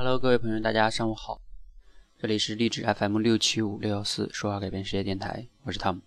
[0.00, 1.40] Hello，各位朋友，大家上午好，
[2.20, 6.02] 这里是励志 FM 六七五六幺四说话改变世界电台，我是 Tom。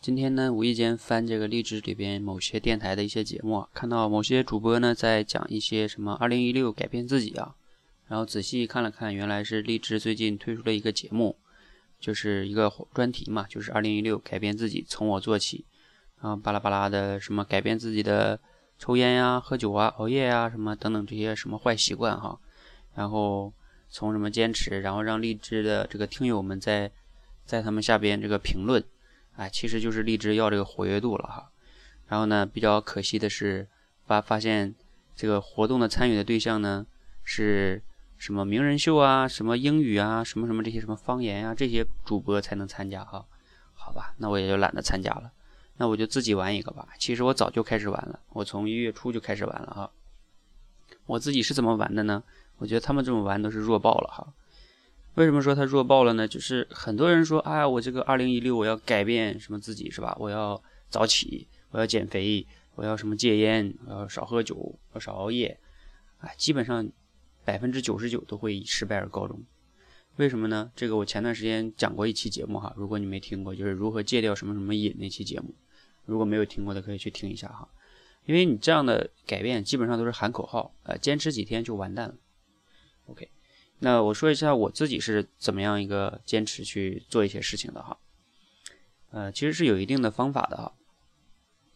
[0.00, 7.54] 今天呢，无意间翻这个励志里边某些电台的一些节目，看到某些主播呢在讲一些什么二零一六改变自己啊，
[8.08, 11.38] 然后仔细看了看，原来是励志最近推出了一个节目，
[12.00, 15.64] 就是一个专题嘛，就是二零一六改变自己，从我做起，
[16.20, 18.40] 然后巴拉巴拉的什么改变自己的。
[18.78, 22.36] 抽烟呀、喝酒啊、熬夜呀，什么等等这些什么坏习惯哈，
[22.94, 23.52] 然后
[23.88, 26.90] 从什么坚持，然后让励志的这个听友们在
[27.44, 28.82] 在他们下边这个评论，
[29.36, 31.50] 哎，其实就是励志要这个活跃度了哈。
[32.08, 33.66] 然后呢，比较可惜的是
[34.06, 34.74] 发发现
[35.16, 36.86] 这个活动的参与的对象呢
[37.24, 37.82] 是
[38.18, 43.24] 什么名人秀啊、什么英语啊、什么什么这些什么方言啊这些主播才能参加哈。
[43.74, 45.32] 好吧，那我也就懒得参加了。
[45.78, 46.86] 那我就自己玩一个吧。
[46.98, 49.90] 其实我早就开始玩了，我从一月初就开始玩了哈。
[51.06, 52.22] 我自己是怎么玩的呢？
[52.58, 54.34] 我觉得他们这么玩都是弱爆了哈。
[55.14, 56.26] 为什么说他弱爆了呢？
[56.26, 60.16] 就是很多人说，哎，我这个二零一六我要改变什么自己是吧？
[60.18, 65.58] 我要早起，我要减肥，我要什么戒烟，我要少喝酒，要少熬夜。
[66.20, 66.88] 哎，基本上
[67.44, 69.42] 百分之九十九都会以失败而告终。
[70.16, 70.70] 为什么呢？
[70.74, 75.54] 这个我前段时间讲过一期节目哈，如果你没听过，就是如何戒掉什么什么瘾那期节目，
[76.06, 77.68] 如果没有听过的可以去听一下哈。
[78.24, 82.14] 因为你这样的改变基本上都是喊口号，呃，坚持几天就完蛋了。
[83.06, 83.28] OK，
[83.80, 87.96] 那我说一下我自己是怎么样一个坚持去做一些事情的哈。
[89.10, 90.72] 呃，其实是有一定的方法的哈。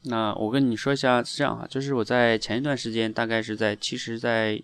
[0.03, 4.63] 那我跟你说一下是这样哈，就是我在前一段时间，大概是在其实在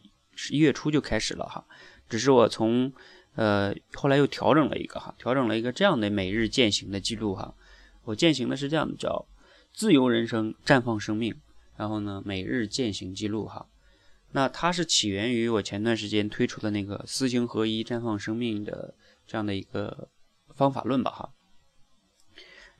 [0.51, 1.65] 一月初就开始了哈，
[2.09, 2.93] 只是我从
[3.35, 7.55] 呃，后来又调整了一个哈，调整了一个这样的每日践行的记录哈。
[8.05, 9.27] 我践行的是这样的，叫
[9.73, 11.35] 自由人生绽放生命，
[11.77, 13.67] 然后呢每日践行记录哈。
[14.33, 18.95] 那它是起源于我前段时间推出的那个思行合一绽放生命的
[19.27, 20.09] 这样的一个
[20.55, 21.33] 方法论吧哈。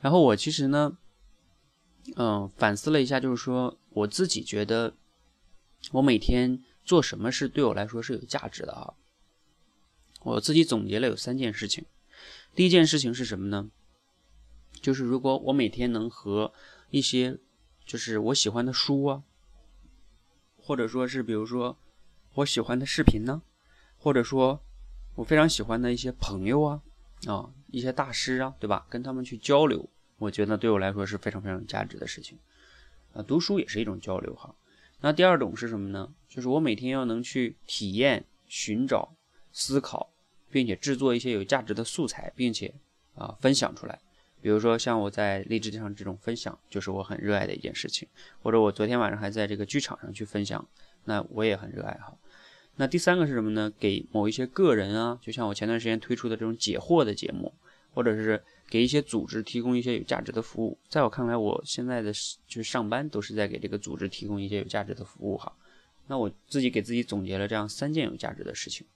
[0.01, 0.97] 然后我其实呢，
[2.17, 4.95] 嗯，反思了一下，就是说我自己觉得
[5.93, 8.95] 我每天做什么事对我来说是有价值的啊。
[10.23, 11.85] 我自己总结了有三件事情，
[12.55, 13.71] 第一件事情是什么呢？
[14.81, 16.53] 就是如果我每天能和
[16.91, 17.39] 一些
[17.85, 19.23] 就是我喜欢的书啊，
[20.63, 21.77] 或者说是比如说
[22.35, 23.43] 我喜欢的视频呢，
[23.99, 24.63] 或者说
[25.17, 26.81] 我非常喜欢的一些朋友啊
[27.27, 28.87] 啊一些大师啊，对吧？
[28.89, 32.39] 跟他们去交流，我觉得对我来说是非常非常有价值的事情。
[33.13, 34.55] 啊，读书也是一种交流哈。
[35.01, 36.13] 那第二种是什么呢？
[36.29, 39.13] 就是我每天要能去体验、寻找、
[39.53, 40.09] 思考。
[40.53, 42.75] 并且制作一些有价值的素材，并且
[43.15, 43.99] 啊分享出来。
[44.43, 48.07] 比如说像我在励志上这种分享，就是我很热爱的一件事情。
[48.43, 50.69] 或者我昨天晚上还在这个剧场上去分享，
[51.05, 52.13] 那我也很热爱哈。
[52.75, 53.73] 那第三个是什么呢？
[53.79, 57.55] 给某一些个人啊，就像我前段时间推出的这种解惑的节目，
[57.95, 60.77] 或者是给一些组织提供一些有价值的服务。
[60.89, 62.13] 在我看来，我现在的
[62.49, 65.53] 就是上班都是在给这个组织提供一些有价值的服务哈。
[66.09, 68.87] 那我自己给自己总结了这样三件有价值的事情。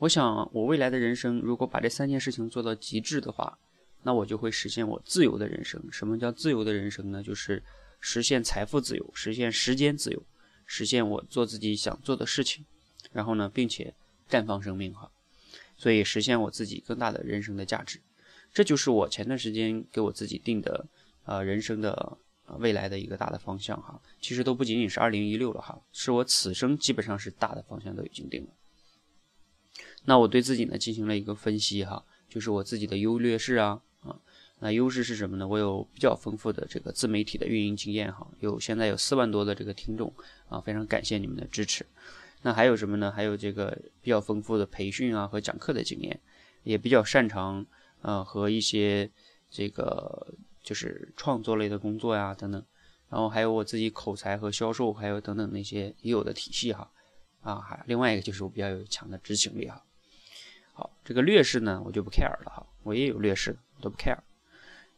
[0.00, 3.56] 我想，我未来的人生如果把这三件事情做到极致的话，
[4.04, 5.82] 那我就会实现我自由的人生。
[5.90, 7.22] 什么叫自由的人生呢？
[7.22, 7.60] 就是
[8.00, 10.22] 实现财富自由，实现时间自由，
[10.66, 12.64] 实现我做自己想做的事情，
[13.12, 13.94] 然后呢，并且
[14.30, 15.10] 绽放生命哈。
[15.76, 17.98] 所以实现我自己更大的人生的价值，
[18.52, 20.86] 这就是我前段时间给我自己定的
[21.24, 22.16] 啊人生的
[22.58, 24.00] 未来的一个大的方向哈。
[24.20, 28.50] 其实都不仅仅是二零一六了哈，是我此生基本上是大的方向都已经定了。
[30.04, 33.80] 那我对自己呢进行了一个分析哈，就是我自己的优劣势啊，
[34.64, 35.46] 那优势是什么呢？
[35.46, 40.10] 我有比较丰富的这个自媒体的运营经验哈，有现在有四万多的这个听众
[40.48, 41.84] 啊，非常感谢你们的支持。
[42.40, 43.12] 那还有什么呢？
[43.12, 46.18] 还有这个比较丰富的培训啊和讲课的经验，
[46.62, 47.66] 也比较擅长
[48.00, 49.10] 呃和一些
[49.50, 52.64] 这个就是创作类的工作呀等等，
[53.10, 56.90] 然后还有我自己口才和销售还有等等那些已有的体系哈
[57.42, 59.84] 啊，还另外一个就是我比较有强的执行力哈。
[60.72, 64.16] 好，这个劣势呢，我就不 care 了哈，我也有劣势，都不 care。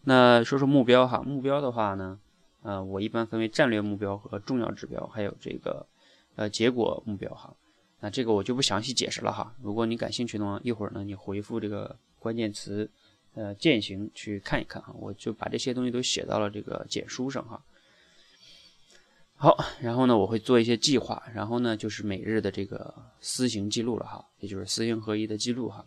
[0.08, 2.20] 那说说目标哈，目标的话呢，
[2.62, 5.84] 呃，我一般分为战略目标和重要指标，还有这个
[6.36, 7.52] 呃结果目标哈。
[7.98, 9.52] 那这个我就不详细解释了哈。
[9.60, 12.88] 如果你感兴趣的话，一会儿呢你回复这个关键词
[13.34, 17.60] 呃践行去看一看哈，我就把这些东西都写到了这个简书上哈。
[19.34, 25.84] 好，然后呢，我会做一些计划，然后呢，就是每日的这个思行记录了哈，也就是思行合一的记录哈。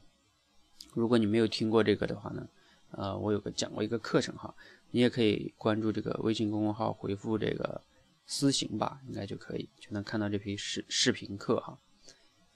[0.93, 2.45] 如果你没有听过这个的话呢，
[2.91, 4.53] 呃，我有个讲过一个课程哈，
[4.91, 7.81] 你也可以关注这个微信公众号，回复这个
[8.25, 11.77] 私行吧，应该就可以就能看到这批视视频课哈。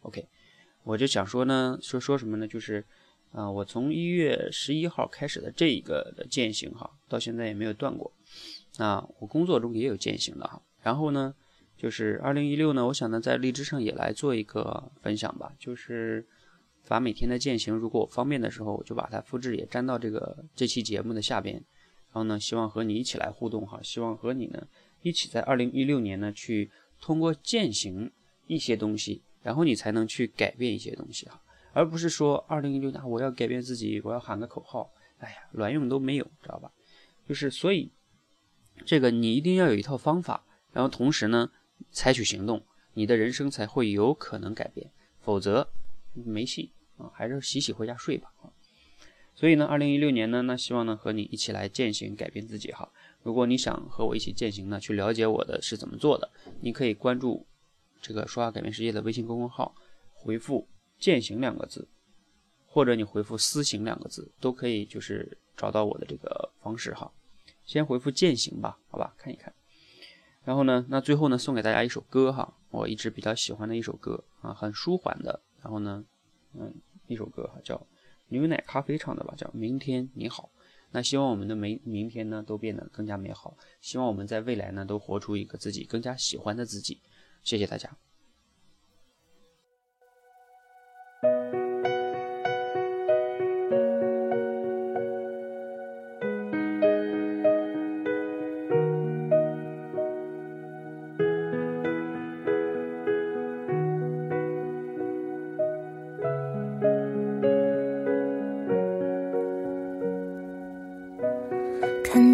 [0.01, 0.27] OK，
[0.83, 2.47] 我就想说呢，说说什么呢？
[2.47, 2.83] 就是，
[3.31, 8.12] 啊，我从一月十一号开始的这一个的践行哈，到现在也没有断过。
[8.77, 10.62] 那我工作中也有践行的哈。
[10.81, 11.33] 然后呢，
[11.77, 16.25] 就是二零一六呢，我想呢，在荔枝上也来做一个分享吧，就是
[16.88, 21.56] 把每天的践行，如果我方便的时候，我就把它复制也粘到这个这期节目的下边。
[21.56, 24.68] 然后呢，希望和你一起来互动哈，希望和你呢
[25.01, 26.69] 一起在二零一六年呢去
[27.01, 28.12] 通过践行
[28.45, 31.41] 一些东西，然后你才能去改变一些东西哈，
[31.74, 36.71] 而不是说二零一六年我要改变自己，我要喊个口号，哎呀，卵用都没有，知道吧？
[37.27, 37.91] 就是所以
[38.86, 41.50] 这个你一定要有一套方法，然后同时呢
[41.89, 42.63] 采取行动，
[42.94, 45.68] 你的人生才会有可能改变，否则
[46.13, 48.51] 没戏啊，还是洗洗回家睡吧啊。
[49.36, 52.92] 所以呢，二零一六年呢，那希望呢和你一起来践行改变自己哈。
[53.24, 56.30] 如果你想和我一起践行呢，去了解我的是怎么做的，
[56.62, 57.45] 你可以关注
[58.00, 59.74] 这个说话改变世界的微信公众号，
[60.13, 60.68] 回复
[61.00, 61.88] “践行”两个字，
[62.68, 67.12] 或者你回复“私行”两个字，都可以就是找到我的这个方式哈。
[67.65, 69.51] 先回复“践行”吧，好吧，看一看。
[70.44, 75.42] 然后呢，那最后呢，送给大家一首歌哈，我一直比较喜欢的一首歌啊，很舒缓的。
[75.63, 76.06] 然后呢，
[76.54, 76.71] 嗯，
[77.07, 77.88] 一首歌哈，叫。
[78.30, 80.50] 牛奶咖啡唱的吧，叫明天你好。
[80.89, 83.56] 那希望我们的明明天呢都变得更加美好。
[83.80, 87.00] 希望我们在未来呢都活出一个自己更加喜欢的自己。
[87.44, 87.95] 谢谢大家。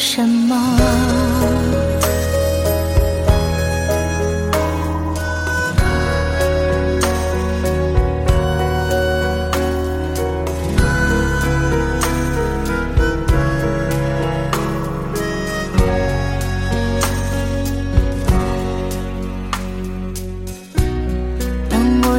[0.00, 0.56] 敢是什么。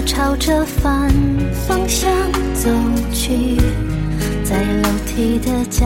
[0.03, 1.09] 朝着反
[1.67, 2.11] 方向
[2.53, 2.69] 走
[3.13, 3.55] 去，
[4.43, 5.85] 在楼梯的角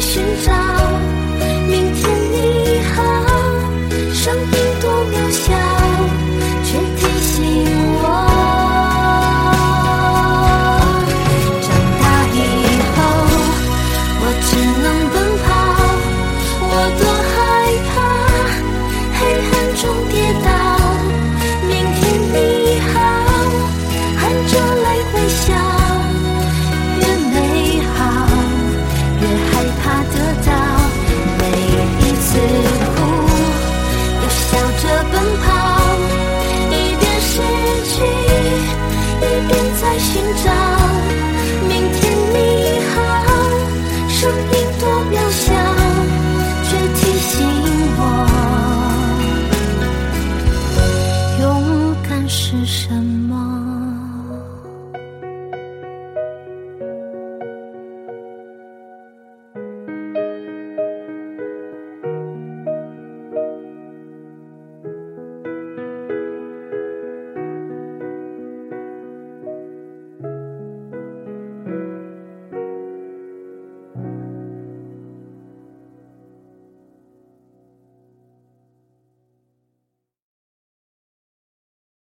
[0.00, 0.69] 寻找。